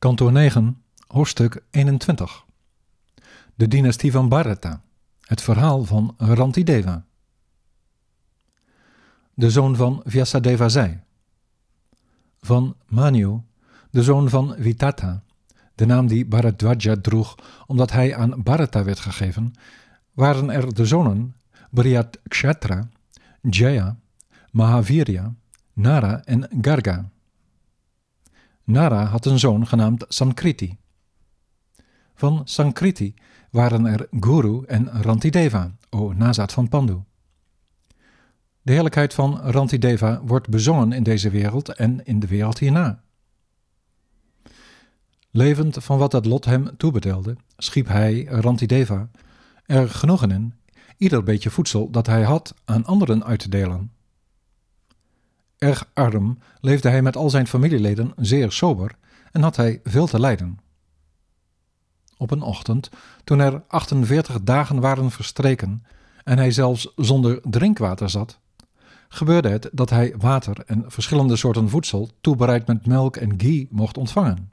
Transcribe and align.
Kantoor 0.00 0.32
9, 0.32 0.82
hoofdstuk 1.06 1.62
21. 1.70 2.44
De 3.54 3.68
dynastie 3.68 4.12
van 4.12 4.28
Bharata. 4.28 4.82
Het 5.20 5.42
verhaal 5.42 5.84
van 5.84 6.14
Rantideva. 6.18 7.04
De 9.34 9.50
zoon 9.50 9.76
van 9.76 10.02
Vyasadeva 10.04 10.68
zei. 10.68 11.00
Van 12.40 12.76
Manu, 12.86 13.40
de 13.90 14.02
zoon 14.02 14.28
van 14.28 14.54
Vitata, 14.58 15.22
de 15.74 15.86
naam 15.86 16.06
die 16.06 16.26
Bharadwaja 16.26 16.96
droeg 17.00 17.34
omdat 17.66 17.90
hij 17.90 18.16
aan 18.16 18.42
Bharata 18.42 18.84
werd 18.84 19.00
gegeven, 19.00 19.52
waren 20.12 20.50
er 20.50 20.74
de 20.74 20.86
zonen 20.86 21.34
Brihatkshatra, 21.70 22.88
Jaya, 23.40 23.96
Mahavirya, 24.50 25.34
Nara 25.72 26.24
en 26.24 26.48
Garga. 26.60 27.10
Nara 28.70 29.04
had 29.04 29.26
een 29.26 29.38
zoon 29.38 29.66
genaamd 29.66 30.04
Sankriti. 30.08 30.78
Van 32.14 32.40
Sankriti 32.44 33.14
waren 33.50 33.86
er 33.86 34.08
Guru 34.20 34.64
en 34.66 35.02
Rantideva, 35.02 35.76
o 35.90 36.12
nazaat 36.12 36.52
van 36.52 36.68
Pandu. 36.68 37.02
De 38.62 38.72
heerlijkheid 38.72 39.14
van 39.14 39.40
Rantideva 39.40 40.20
wordt 40.24 40.48
bezongen 40.48 40.92
in 40.92 41.02
deze 41.02 41.30
wereld 41.30 41.68
en 41.68 42.04
in 42.04 42.20
de 42.20 42.26
wereld 42.26 42.58
hierna. 42.58 43.02
Levend 45.30 45.76
van 45.80 45.98
wat 45.98 46.12
het 46.12 46.26
lot 46.26 46.44
hem 46.44 46.76
toebetelde, 46.76 47.36
schiep 47.56 47.88
hij, 47.88 48.24
Rantideva, 48.24 49.10
er 49.64 49.88
genoegen 49.88 50.30
in 50.30 50.54
ieder 50.96 51.22
beetje 51.22 51.50
voedsel 51.50 51.90
dat 51.90 52.06
hij 52.06 52.22
had 52.22 52.54
aan 52.64 52.84
anderen 52.84 53.24
uit 53.24 53.38
te 53.40 53.48
delen. 53.48 53.92
Erg 55.60 55.90
arm 55.94 56.38
leefde 56.60 56.88
hij 56.88 57.02
met 57.02 57.16
al 57.16 57.30
zijn 57.30 57.46
familieleden 57.46 58.12
zeer 58.16 58.52
sober 58.52 58.96
en 59.32 59.42
had 59.42 59.56
hij 59.56 59.80
veel 59.84 60.06
te 60.06 60.20
lijden. 60.20 60.58
Op 62.16 62.30
een 62.30 62.42
ochtend, 62.42 62.90
toen 63.24 63.38
er 63.38 63.62
48 63.68 64.42
dagen 64.42 64.80
waren 64.80 65.10
verstreken 65.10 65.84
en 66.24 66.38
hij 66.38 66.50
zelfs 66.50 66.92
zonder 66.96 67.40
drinkwater 67.42 68.10
zat, 68.10 68.40
gebeurde 69.08 69.48
het 69.48 69.68
dat 69.72 69.90
hij 69.90 70.14
water 70.18 70.62
en 70.66 70.84
verschillende 70.86 71.36
soorten 71.36 71.68
voedsel, 71.68 72.10
toebereid 72.20 72.66
met 72.66 72.86
melk 72.86 73.16
en 73.16 73.34
ghee, 73.36 73.68
mocht 73.70 73.98
ontvangen. 73.98 74.52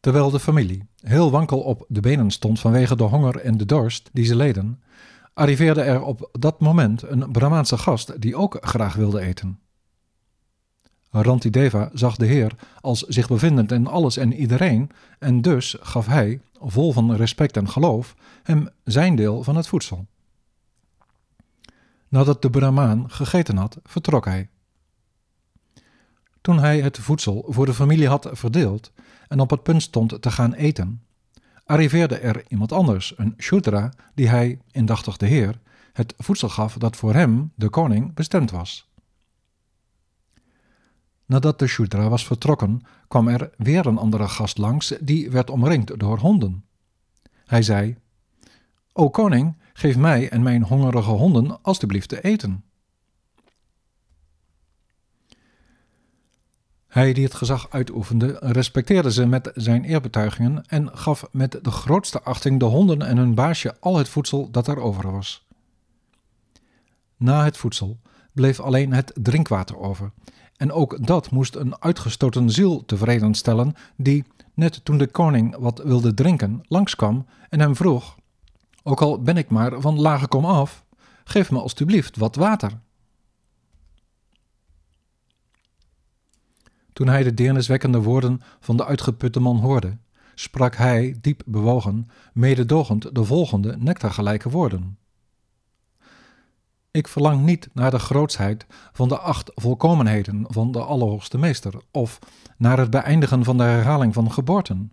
Terwijl 0.00 0.30
de 0.30 0.40
familie 0.40 0.86
heel 1.00 1.30
wankel 1.30 1.60
op 1.60 1.84
de 1.88 2.00
benen 2.00 2.30
stond 2.30 2.60
vanwege 2.60 2.96
de 2.96 3.02
honger 3.02 3.36
en 3.36 3.56
de 3.56 3.66
dorst 3.66 4.10
die 4.12 4.24
ze 4.24 4.36
leden, 4.36 4.82
arriveerde 5.34 5.82
er 5.82 6.02
op 6.02 6.28
dat 6.32 6.60
moment 6.60 7.02
een 7.02 7.32
Brahmaanse 7.32 7.78
gast 7.78 8.20
die 8.20 8.36
ook 8.36 8.58
graag 8.60 8.94
wilde 8.94 9.20
eten. 9.20 9.61
Rantideva 11.20 11.90
zag 11.92 12.16
de 12.16 12.26
Heer 12.26 12.54
als 12.80 13.00
zich 13.00 13.28
bevindend 13.28 13.72
in 13.72 13.86
alles 13.86 14.16
en 14.16 14.32
iedereen, 14.32 14.90
en 15.18 15.40
dus 15.40 15.76
gaf 15.80 16.06
hij, 16.06 16.40
vol 16.60 16.92
van 16.92 17.14
respect 17.14 17.56
en 17.56 17.68
geloof, 17.68 18.14
hem 18.42 18.68
zijn 18.84 19.16
deel 19.16 19.42
van 19.42 19.56
het 19.56 19.66
voedsel. 19.66 20.06
Nadat 22.08 22.42
de 22.42 22.50
Brahmaan 22.50 23.10
gegeten 23.10 23.56
had, 23.56 23.78
vertrok 23.84 24.24
hij. 24.24 24.48
Toen 26.40 26.58
hij 26.58 26.80
het 26.80 26.98
voedsel 26.98 27.44
voor 27.48 27.66
de 27.66 27.74
familie 27.74 28.08
had 28.08 28.28
verdeeld 28.32 28.92
en 29.28 29.40
op 29.40 29.50
het 29.50 29.62
punt 29.62 29.82
stond 29.82 30.22
te 30.22 30.30
gaan 30.30 30.54
eten, 30.54 31.02
arriveerde 31.64 32.18
er 32.18 32.44
iemand 32.48 32.72
anders, 32.72 33.12
een 33.16 33.34
Shudra, 33.38 33.92
die 34.14 34.28
hij, 34.28 34.60
indachtig 34.70 35.16
de 35.16 35.26
Heer, 35.26 35.60
het 35.92 36.14
voedsel 36.18 36.48
gaf 36.48 36.74
dat 36.74 36.96
voor 36.96 37.14
hem, 37.14 37.52
de 37.54 37.68
koning, 37.68 38.14
bestemd 38.14 38.50
was. 38.50 38.91
Nadat 41.32 41.58
de 41.58 41.66
Shudra 41.66 42.08
was 42.08 42.26
vertrokken, 42.26 42.82
kwam 43.08 43.28
er 43.28 43.50
weer 43.56 43.86
een 43.86 43.98
andere 43.98 44.28
gast 44.28 44.58
langs, 44.58 44.94
die 45.00 45.30
werd 45.30 45.50
omringd 45.50 45.98
door 45.98 46.18
honden. 46.18 46.64
Hij 47.44 47.62
zei: 47.62 47.96
O 48.92 49.10
koning, 49.10 49.56
geef 49.72 49.96
mij 49.96 50.28
en 50.28 50.42
mijn 50.42 50.62
hongerige 50.62 51.10
honden 51.10 51.62
alstublieft 51.62 52.08
te 52.08 52.22
eten. 52.22 52.64
Hij 56.86 57.12
die 57.12 57.24
het 57.24 57.34
gezag 57.34 57.70
uitoefende, 57.70 58.36
respecteerde 58.40 59.12
ze 59.12 59.26
met 59.26 59.50
zijn 59.54 59.84
eerbetuigingen 59.84 60.66
en 60.66 60.98
gaf 60.98 61.28
met 61.30 61.58
de 61.62 61.70
grootste 61.70 62.22
achting 62.22 62.58
de 62.58 62.64
honden 62.64 63.02
en 63.02 63.16
hun 63.16 63.34
baasje 63.34 63.76
al 63.80 63.96
het 63.96 64.08
voedsel 64.08 64.50
dat 64.50 64.66
er 64.66 64.78
over 64.78 65.12
was. 65.12 65.46
Na 67.16 67.44
het 67.44 67.56
voedsel 67.56 68.00
bleef 68.32 68.60
alleen 68.60 68.92
het 68.92 69.12
drinkwater 69.14 69.78
over, 69.78 70.12
en 70.62 70.72
ook 70.72 71.06
dat 71.06 71.30
moest 71.30 71.54
een 71.54 71.82
uitgestoten 71.82 72.50
ziel 72.50 72.84
tevreden 72.84 73.34
stellen, 73.34 73.74
die, 73.96 74.24
net 74.54 74.84
toen 74.84 74.98
de 74.98 75.06
koning 75.06 75.56
wat 75.56 75.82
wilde 75.84 76.14
drinken, 76.14 76.60
langskwam 76.68 77.26
en 77.48 77.60
hem 77.60 77.76
vroeg: 77.76 78.16
Ook 78.82 79.00
al 79.00 79.22
ben 79.22 79.36
ik 79.36 79.50
maar 79.50 79.80
van 79.80 80.00
lage 80.00 80.28
kom 80.28 80.44
af, 80.44 80.84
geef 81.24 81.50
me 81.50 81.60
alstublieft 81.60 82.16
wat 82.16 82.36
water. 82.36 82.80
Toen 86.92 87.08
hij 87.08 87.22
de 87.22 87.34
deerniswekkende 87.34 88.02
woorden 88.02 88.40
van 88.60 88.76
de 88.76 88.84
uitgeputte 88.84 89.40
man 89.40 89.56
hoorde, 89.56 89.96
sprak 90.34 90.76
hij, 90.76 91.16
diep 91.20 91.42
bewogen, 91.46 92.06
mededogend 92.32 93.14
de 93.14 93.24
volgende 93.24 93.76
nectargelijke 93.78 94.50
woorden. 94.50 94.98
Ik 96.92 97.08
verlang 97.08 97.44
niet 97.44 97.68
naar 97.72 97.90
de 97.90 97.98
grootsheid 97.98 98.66
van 98.92 99.08
de 99.08 99.18
acht 99.18 99.50
volkomenheden 99.54 100.44
van 100.48 100.72
de 100.72 100.80
Allerhoogste 100.82 101.38
Meester, 101.38 101.74
of 101.90 102.18
naar 102.58 102.78
het 102.78 102.90
beëindigen 102.90 103.44
van 103.44 103.56
de 103.56 103.62
herhaling 103.62 104.14
van 104.14 104.32
geboorten. 104.32 104.92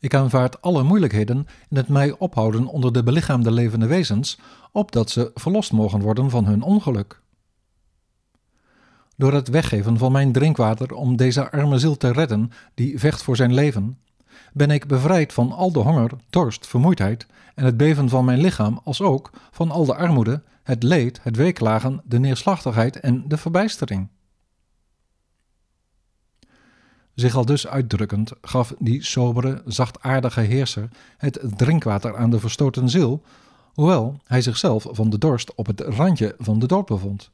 Ik 0.00 0.14
aanvaard 0.14 0.62
alle 0.62 0.82
moeilijkheden 0.82 1.46
in 1.68 1.76
het 1.76 1.88
mij 1.88 2.18
ophouden 2.18 2.66
onder 2.66 2.92
de 2.92 3.02
belichaamde 3.02 3.50
levende 3.50 3.86
wezens, 3.86 4.38
opdat 4.72 5.10
ze 5.10 5.30
verlost 5.34 5.72
mogen 5.72 6.00
worden 6.00 6.30
van 6.30 6.44
hun 6.46 6.62
ongeluk. 6.62 7.22
Door 9.16 9.32
het 9.32 9.48
weggeven 9.48 9.98
van 9.98 10.12
mijn 10.12 10.32
drinkwater 10.32 10.94
om 10.94 11.16
deze 11.16 11.50
arme 11.50 11.78
ziel 11.78 11.96
te 11.96 12.12
redden, 12.12 12.50
die 12.74 12.98
vecht 12.98 13.22
voor 13.22 13.36
zijn 13.36 13.54
leven, 13.54 13.98
ben 14.52 14.70
ik 14.70 14.86
bevrijd 14.86 15.32
van 15.32 15.52
al 15.52 15.72
de 15.72 15.78
honger, 15.78 16.10
dorst, 16.30 16.66
vermoeidheid 16.66 17.26
en 17.54 17.64
het 17.64 17.76
beven 17.76 18.08
van 18.08 18.24
mijn 18.24 18.40
lichaam, 18.40 18.80
als 18.84 19.00
ook 19.00 19.30
van 19.50 19.70
al 19.70 19.84
de 19.84 19.94
armoede, 19.94 20.42
het 20.62 20.82
leed, 20.82 21.20
het 21.22 21.36
weeklagen, 21.36 22.00
de 22.04 22.18
neerslachtigheid 22.18 23.00
en 23.00 23.24
de 23.28 23.36
verbijstering. 23.36 24.08
Zich 27.14 27.34
al 27.34 27.44
dus 27.44 27.66
uitdrukkend 27.66 28.32
gaf 28.40 28.74
die 28.78 29.04
sobere, 29.04 29.62
zachtaardige 29.66 30.40
heerser 30.40 30.88
het 31.16 31.40
drinkwater 31.56 32.16
aan 32.16 32.30
de 32.30 32.40
verstoten 32.40 32.88
ziel, 32.88 33.22
hoewel 33.74 34.20
hij 34.24 34.40
zichzelf 34.40 34.86
van 34.90 35.10
de 35.10 35.18
dorst 35.18 35.54
op 35.54 35.66
het 35.66 35.80
randje 35.80 36.34
van 36.38 36.58
de 36.58 36.66
dood 36.66 36.86
bevond. 36.86 37.30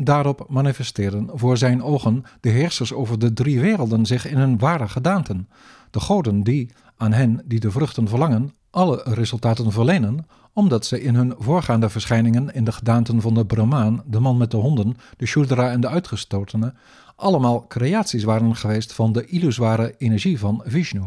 Daarop 0.00 0.46
manifesteerden 0.48 1.30
voor 1.32 1.56
zijn 1.56 1.82
ogen 1.82 2.22
de 2.40 2.48
heersers 2.48 2.92
over 2.92 3.18
de 3.18 3.32
drie 3.32 3.60
werelden 3.60 4.06
zich 4.06 4.26
in 4.26 4.36
hun 4.36 4.58
ware 4.58 4.88
gedaanten, 4.88 5.48
de 5.90 6.00
goden 6.00 6.42
die, 6.42 6.70
aan 6.96 7.12
hen 7.12 7.42
die 7.44 7.60
de 7.60 7.70
vruchten 7.70 8.08
verlangen, 8.08 8.54
alle 8.70 9.00
resultaten 9.04 9.72
verlenen, 9.72 10.26
omdat 10.52 10.86
ze 10.86 11.02
in 11.02 11.14
hun 11.14 11.34
voorgaande 11.38 11.88
verschijningen 11.88 12.54
in 12.54 12.64
de 12.64 12.72
gedaanten 12.72 13.20
van 13.20 13.34
de 13.34 13.46
Brahmaan, 13.46 14.02
de 14.06 14.20
man 14.20 14.36
met 14.36 14.50
de 14.50 14.56
honden, 14.56 14.96
de 15.16 15.26
Shudra 15.26 15.70
en 15.70 15.80
de 15.80 15.88
uitgestotene, 15.88 16.74
allemaal 17.16 17.66
creaties 17.66 18.24
waren 18.24 18.56
geweest 18.56 18.92
van 18.92 19.12
de 19.12 19.26
illusoire 19.26 19.94
energie 19.98 20.38
van 20.38 20.62
Vishnu. 20.64 21.02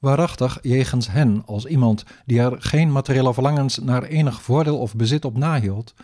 Waarachtig 0.00 0.58
jegens 0.62 1.08
hen 1.08 1.42
als 1.46 1.64
iemand 1.64 2.04
die 2.26 2.40
er 2.40 2.62
geen 2.62 2.92
materiële 2.92 3.34
verlangens 3.34 3.78
naar 3.78 4.02
enig 4.02 4.42
voordeel 4.42 4.78
of 4.78 4.96
bezit 4.96 5.24
op 5.24 5.36
nahield, 5.36 5.94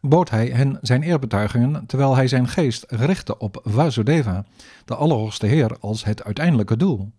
bood 0.00 0.30
hij 0.30 0.46
hen 0.46 0.78
zijn 0.82 1.02
eerbetuigingen 1.02 1.86
terwijl 1.86 2.16
hij 2.16 2.28
zijn 2.28 2.48
geest 2.48 2.84
richtte 2.88 3.38
op 3.38 3.60
Vasudeva, 3.64 4.44
de 4.84 4.94
Allerhoogste 4.94 5.46
Heer, 5.46 5.78
als 5.80 6.04
het 6.04 6.24
uiteindelijke 6.24 6.76
doel. 6.76 7.12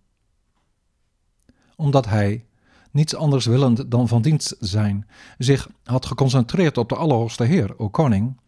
Omdat 1.75 2.05
hij, 2.05 2.45
niets 2.91 3.15
anders 3.15 3.45
willend 3.45 3.91
dan 3.91 4.07
van 4.07 4.21
dienst 4.21 4.55
zijn, 4.59 5.07
zich 5.37 5.69
had 5.83 6.05
geconcentreerd 6.05 6.77
op 6.77 6.89
de 6.89 6.95
Allerhoogste 6.95 7.43
Heer, 7.43 7.79
o 7.79 7.89
koning, 7.89 8.39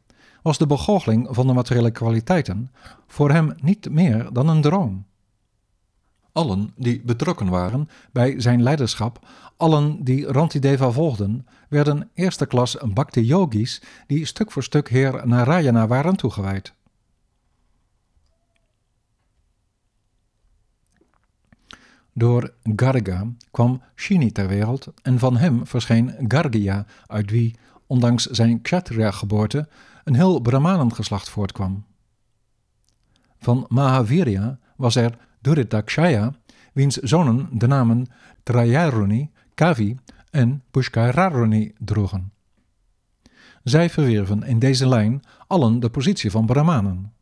was 0.42 0.58
de 0.58 0.68
begoocheling 0.68 1.28
van 1.30 1.48
de 1.48 1.54
materiële 1.54 1.92
kwaliteiten 1.92 2.72
voor 3.08 3.32
hem 3.32 3.54
niet 3.62 3.90
meer 3.90 4.30
dan 4.34 4.48
een 4.48 4.62
droom. 4.62 5.06
Allen 6.32 6.74
die 6.76 7.02
betrokken 7.02 7.50
waren 7.50 7.90
bij 8.12 8.42
zijn 8.42 8.64
leiderschap, 8.64 9.28
allen 9.58 10.04
die 10.04 10.26
Rantideva 10.26 10.92
volgden, 10.92 11.48
werden 11.70 12.10
eerste 12.14 12.46
klas 12.46 12.78
bhakti-yogis 12.94 13.82
die 14.08 14.26
stuk 14.26 14.52
voor 14.52 14.64
stuk 14.64 14.90
heer 14.90 15.28
Narayana 15.28 15.88
waren 15.88 16.16
toegewijd. 16.16 16.74
Door 22.14 22.54
Garga 22.76 23.28
kwam 23.52 23.82
Shini 23.96 24.32
ter 24.32 24.48
wereld 24.48 24.88
en 25.02 25.20
van 25.20 25.38
hem 25.38 25.68
verscheen 25.68 26.16
Gargya, 26.28 26.86
uit 27.08 27.32
wie, 27.32 27.56
ondanks 27.88 28.26
zijn 28.26 28.62
kshatriya-geboorte, 28.62 29.68
een 30.04 30.16
heel 30.16 30.40
Brahmanengeslacht 30.40 31.30
voortkwam. 31.30 31.86
Van 33.40 33.66
Mahavirya 33.70 34.60
was 34.76 34.96
er 34.96 35.18
Duritakshaya, 35.42 36.34
wiens 36.74 36.98
zonen 36.98 37.50
de 37.52 37.68
namen 37.68 38.08
Trayaruni, 38.44 39.30
Kavi 39.54 39.98
en 40.30 40.64
Pushkararuni 40.72 41.74
droegen. 41.78 42.32
Zij 43.64 43.90
verwierven 43.90 44.44
in 44.44 44.60
deze 44.60 44.88
lijn 44.88 45.22
allen 45.48 45.80
de 45.80 45.90
positie 45.90 46.32
van 46.32 46.46
Brahmanen. 46.46 47.14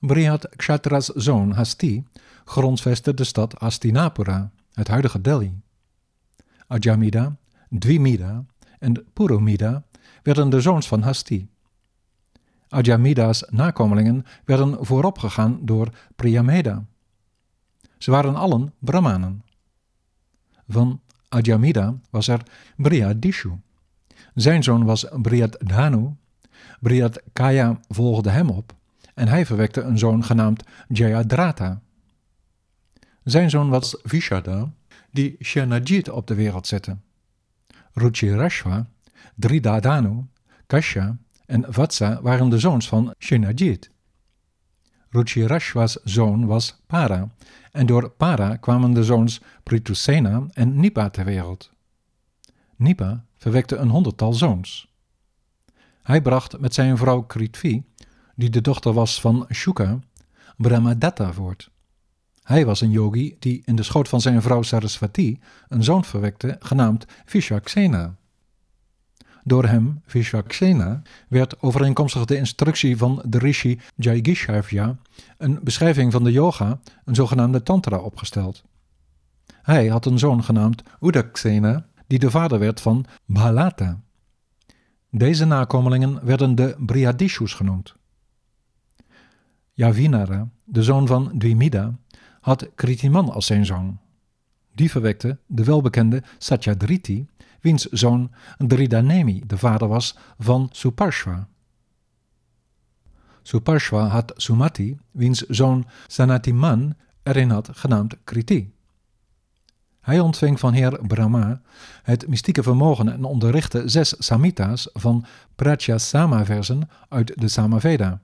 Brihad 0.00 0.48
Kshatra's 0.56 1.06
zoon 1.06 1.52
Hasti 1.52 2.04
grondvestte 2.44 3.14
de 3.14 3.24
stad 3.24 3.54
Hastinapura, 3.58 4.52
het 4.72 4.88
huidige 4.88 5.20
Delhi. 5.20 5.52
Ajamida, 6.66 7.36
Dvimida 7.68 8.44
en 8.78 9.06
Puromida 9.12 9.84
werden 10.22 10.50
de 10.50 10.60
zoons 10.60 10.88
van 10.88 11.02
Hasti. 11.02 11.48
Ajamida's 12.74 13.44
nakomelingen 13.50 14.24
werden 14.44 14.86
vooropgegaan 14.86 15.58
door 15.62 15.88
Priyameda. 16.16 16.84
Ze 17.98 18.10
waren 18.10 18.34
allen 18.34 18.72
Brahmanen. 18.78 19.42
Van 20.68 21.00
Ajamida 21.28 21.94
was 22.10 22.28
er 22.28 22.42
Brihadishu. 22.76 23.50
Zijn 24.34 24.62
zoon 24.62 24.84
was 24.84 25.06
Brihadhanu. 25.22 26.14
Brihadkaya 26.80 27.80
volgde 27.88 28.30
hem 28.30 28.50
op 28.50 28.74
en 29.14 29.28
hij 29.28 29.46
verwekte 29.46 29.80
een 29.80 29.98
zoon 29.98 30.24
genaamd 30.24 30.64
Jayadratha. 30.88 31.80
Zijn 33.24 33.50
zoon 33.50 33.68
was 33.68 33.98
Vishada, 34.02 34.72
die 35.10 35.36
Shenajit 35.42 36.08
op 36.08 36.26
de 36.26 36.34
wereld 36.34 36.66
zette. 36.66 36.96
Ruchirashva, 37.92 38.86
Dridadanu, 39.34 40.24
Kasha 40.66 41.16
en 41.46 41.64
Vatsa 41.68 42.22
waren 42.22 42.48
de 42.48 42.58
zoons 42.58 42.88
van 42.88 43.14
Shenajit. 43.18 43.90
Ruchirashva's 45.10 45.98
zoon 46.04 46.46
was 46.46 46.82
Para, 46.86 47.34
en 47.72 47.86
door 47.86 48.10
Para 48.10 48.56
kwamen 48.56 48.92
de 48.92 49.04
zoons 49.04 49.40
Pritusena 49.62 50.46
en 50.52 50.80
Nipa 50.80 51.10
ter 51.10 51.24
wereld. 51.24 51.70
Nipa 52.76 53.24
verwekte 53.36 53.76
een 53.76 53.88
honderdtal 53.88 54.32
zoons. 54.32 54.92
Hij 56.02 56.22
bracht 56.22 56.60
met 56.60 56.74
zijn 56.74 56.96
vrouw 56.96 57.22
Kritvi, 57.22 57.82
die 58.34 58.50
de 58.50 58.60
dochter 58.60 58.92
was 58.92 59.20
van 59.20 59.46
Shuka, 59.52 59.98
Brahmadatta 60.56 61.32
voort. 61.32 61.70
Hij 62.42 62.66
was 62.66 62.80
een 62.80 62.90
yogi 62.90 63.36
die 63.38 63.62
in 63.64 63.76
de 63.76 63.82
schoot 63.82 64.08
van 64.08 64.20
zijn 64.20 64.42
vrouw 64.42 64.62
Sarasvati 64.62 65.40
een 65.68 65.84
zoon 65.84 66.04
verwekte, 66.04 66.56
genaamd 66.58 67.06
Vishaksena. 67.24 68.16
Door 69.46 69.64
hem, 69.64 70.00
Vishaksena, 70.06 71.02
werd 71.28 71.62
overeenkomstig 71.62 72.24
de 72.24 72.36
instructie 72.36 72.96
van 72.96 73.22
de 73.24 73.38
rishi 73.38 73.80
Jaigishavya 73.96 74.96
een 75.38 75.58
beschrijving 75.62 76.12
van 76.12 76.24
de 76.24 76.32
yoga, 76.32 76.80
een 77.04 77.14
zogenaamde 77.14 77.62
tantra, 77.62 77.98
opgesteld. 77.98 78.62
Hij 79.62 79.86
had 79.86 80.06
een 80.06 80.18
zoon 80.18 80.44
genaamd 80.44 80.82
Udaksena, 81.00 81.86
die 82.06 82.18
de 82.18 82.30
vader 82.30 82.58
werd 82.58 82.80
van 82.80 83.04
Bhalata. 83.24 84.00
Deze 85.10 85.44
nakomelingen 85.44 86.24
werden 86.24 86.54
de 86.54 86.76
Brihadishus 86.78 87.54
genoemd. 87.54 87.94
Yavinara, 89.72 90.48
de 90.64 90.82
zoon 90.82 91.06
van 91.06 91.32
Dvimida, 91.38 91.94
had 92.40 92.68
Kritiman 92.74 93.32
als 93.32 93.46
zijn 93.46 93.66
zoon. 93.66 93.98
Die 94.74 94.90
verwekte 94.90 95.38
de 95.46 95.64
welbekende 95.64 96.22
Satyadriti, 96.38 97.26
wiens 97.60 97.84
zoon 97.84 98.30
Dridanemi 98.58 99.42
de 99.46 99.58
vader 99.58 99.88
was 99.88 100.16
van 100.38 100.68
Suparshva. 100.72 101.48
Suparshva 103.42 104.06
had 104.06 104.32
Sumati, 104.36 104.98
wiens 105.10 105.46
zoon 105.46 105.86
Sanatiman 106.06 106.94
erin 107.22 107.50
had 107.50 107.68
genaamd 107.72 108.16
Kriti. 108.24 108.72
Hij 110.00 110.20
ontving 110.20 110.60
van 110.60 110.72
heer 110.72 110.98
Brahma 111.06 111.60
het 112.02 112.28
mystieke 112.28 112.62
vermogen 112.62 113.12
en 113.12 113.24
onderrichtte 113.24 113.88
zes 113.88 114.14
Samhitas 114.18 114.88
van 114.92 115.24
Pratyasama-versen 115.54 116.88
uit 117.08 117.40
de 117.40 117.48
Samaveda. 117.48 118.20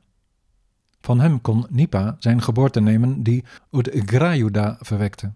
Van 1.00 1.20
hem 1.20 1.40
kon 1.40 1.66
Nipa 1.68 2.16
zijn 2.18 2.42
geboorte 2.42 2.80
nemen 2.80 3.22
die 3.22 3.44
Udgrayuda 3.70 4.76
verwekte. 4.80 5.32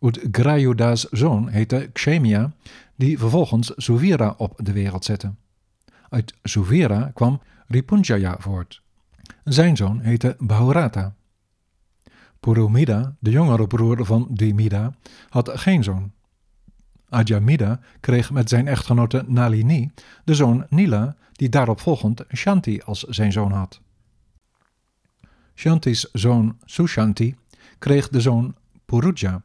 Udgrayuda's 0.00 1.08
zoon 1.10 1.48
heette 1.48 1.90
Kshemia, 1.92 2.52
die 2.94 3.18
vervolgens 3.18 3.72
Suvira 3.76 4.34
op 4.36 4.60
de 4.62 4.72
wereld 4.72 5.04
zette. 5.04 5.34
Uit 6.08 6.34
Suvira 6.42 7.10
kwam 7.14 7.40
Ripunjaya 7.66 8.36
voort. 8.38 8.82
Zijn 9.44 9.76
zoon 9.76 10.00
heette 10.00 10.36
Bahurata. 10.38 11.14
Purumida, 12.40 13.16
de 13.18 13.30
jongere 13.30 13.66
broer 13.66 14.04
van 14.04 14.28
Dimida, 14.30 14.94
had 15.28 15.50
geen 15.54 15.84
zoon. 15.84 16.12
Ajamida 17.08 17.80
kreeg 18.00 18.30
met 18.30 18.48
zijn 18.48 18.68
echtgenote 18.68 19.24
Nalini 19.26 19.90
de 20.24 20.34
zoon 20.34 20.66
Nila, 20.68 21.16
die 21.32 21.48
daarop 21.48 21.80
volgend 21.80 22.24
Shanti 22.34 22.80
als 22.84 23.02
zijn 23.02 23.32
zoon 23.32 23.52
had. 23.52 23.80
Shanti's 25.54 26.08
zoon 26.12 26.56
Sushanti 26.64 27.36
kreeg 27.78 28.08
de 28.08 28.20
zoon 28.20 28.54
Puruja. 28.84 29.42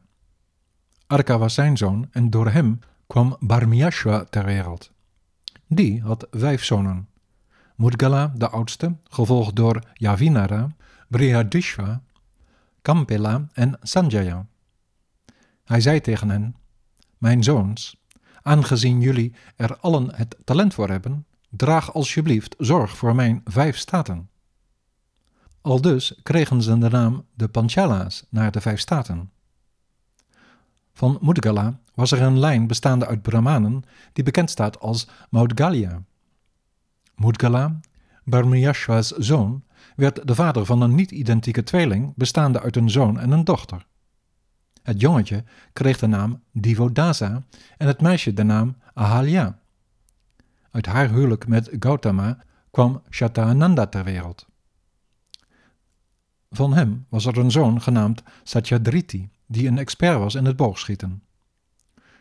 Arka 1.12 1.38
was 1.38 1.54
zijn 1.54 1.76
zoon 1.76 2.08
en 2.10 2.30
door 2.30 2.48
hem 2.50 2.78
kwam 3.06 3.36
Barmiashwa 3.40 4.24
ter 4.24 4.44
wereld. 4.44 4.90
Die 5.66 6.02
had 6.02 6.26
vijf 6.30 6.64
zonen. 6.64 7.08
Mudgala, 7.76 8.32
de 8.36 8.48
oudste, 8.48 8.96
gevolgd 9.04 9.56
door 9.56 9.82
Yavinara, 9.94 10.68
Brihadishva, 11.08 12.02
Kampela 12.82 13.48
en 13.52 13.78
Sanjaya. 13.82 14.46
Hij 15.64 15.80
zei 15.80 16.00
tegen 16.00 16.30
hen: 16.30 16.56
Mijn 17.18 17.42
zoons, 17.42 17.96
aangezien 18.42 19.00
jullie 19.00 19.34
er 19.56 19.76
allen 19.76 20.14
het 20.14 20.36
talent 20.44 20.74
voor 20.74 20.88
hebben, 20.88 21.26
draag 21.50 21.94
alsjeblieft 21.94 22.54
zorg 22.58 22.96
voor 22.96 23.14
mijn 23.14 23.40
vijf 23.44 23.76
staten. 23.76 24.28
Aldus 25.60 26.20
kregen 26.22 26.62
ze 26.62 26.78
de 26.78 26.88
naam 26.88 27.26
de 27.34 27.48
Panchala's 27.48 28.26
naar 28.28 28.50
de 28.50 28.60
vijf 28.60 28.80
staten. 28.80 29.30
Van 31.02 31.18
Mudgala 31.20 31.78
was 31.94 32.12
er 32.12 32.22
een 32.22 32.38
lijn 32.38 32.66
bestaande 32.66 33.06
uit 33.06 33.22
Brahmanen 33.22 33.82
die 34.12 34.24
bekend 34.24 34.50
staat 34.50 34.80
als 34.80 35.08
Maudgalya. 35.30 36.02
Mudgala, 37.14 37.80
Barmiyashwa's 38.24 39.10
zoon, 39.10 39.64
werd 39.96 40.26
de 40.26 40.34
vader 40.34 40.66
van 40.66 40.80
een 40.80 40.94
niet-identieke 40.94 41.62
tweeling 41.62 42.12
bestaande 42.16 42.60
uit 42.60 42.76
een 42.76 42.90
zoon 42.90 43.18
en 43.18 43.30
een 43.30 43.44
dochter. 43.44 43.86
Het 44.82 45.00
jongetje 45.00 45.44
kreeg 45.72 45.98
de 45.98 46.06
naam 46.06 46.42
Divodasa 46.52 47.42
en 47.76 47.86
het 47.86 48.00
meisje 48.00 48.32
de 48.32 48.44
naam 48.44 48.76
Ahalya. 48.94 49.58
Uit 50.70 50.86
haar 50.86 51.10
huwelijk 51.10 51.46
met 51.46 51.70
Gautama 51.78 52.38
kwam 52.70 53.02
Shataananda 53.10 53.86
ter 53.86 54.04
wereld. 54.04 54.46
Van 56.50 56.72
hem 56.72 57.06
was 57.08 57.26
er 57.26 57.38
een 57.38 57.50
zoon 57.50 57.80
genaamd 57.80 58.22
Satyadriti, 58.42 59.30
die 59.52 59.68
een 59.68 59.78
expert 59.78 60.18
was 60.18 60.34
in 60.34 60.44
het 60.44 60.56
boogschieten. 60.56 61.22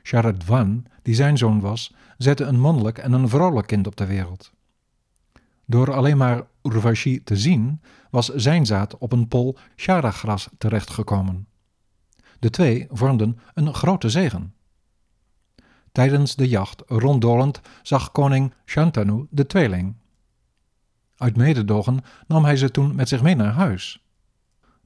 Sharadvan, 0.03 0.85
die 1.01 1.15
zijn 1.15 1.38
zoon 1.38 1.59
was, 1.59 1.93
zette 2.17 2.43
een 2.43 2.59
mannelijk 2.59 2.97
en 2.97 3.13
een 3.13 3.29
vrouwelijk 3.29 3.67
kind 3.67 3.88
op 3.88 3.95
de 3.95 4.05
wereld. 4.05 4.51
Door 5.65 5.93
alleen 5.93 6.17
maar 6.17 6.47
Urvashi 6.61 7.23
te 7.23 7.38
zien, 7.38 7.81
was 8.09 8.27
zijn 8.27 8.65
zaad 8.65 8.97
op 8.97 9.11
een 9.11 9.27
pol 9.27 9.57
charagras 9.75 10.50
terechtgekomen. 10.57 11.47
De 12.39 12.50
twee 12.50 12.88
vormden 12.89 13.39
een 13.53 13.73
grote 13.73 14.09
zegen. 14.09 14.53
Tijdens 15.91 16.35
de 16.35 16.47
jacht 16.47 16.83
ronddolend 16.88 17.61
zag 17.81 18.11
koning 18.11 18.53
Shantanu 18.65 19.27
de 19.29 19.45
tweeling. 19.45 19.95
Uit 21.15 21.38
mededogen 21.38 22.00
nam 22.27 22.43
hij 22.43 22.55
ze 22.55 22.71
toen 22.71 22.95
met 22.95 23.07
zich 23.07 23.21
mee 23.21 23.35
naar 23.35 23.53
huis. 23.53 24.00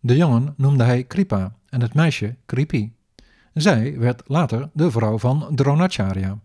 De 0.05 0.15
jongen 0.15 0.53
noemde 0.57 0.83
hij 0.83 1.03
Kripa 1.03 1.55
en 1.69 1.81
het 1.81 1.93
meisje 1.93 2.35
Kripi. 2.45 2.93
Zij 3.53 3.99
werd 3.99 4.23
later 4.25 4.69
de 4.73 4.91
vrouw 4.91 5.17
van 5.17 5.51
Dronacharya. 5.55 6.39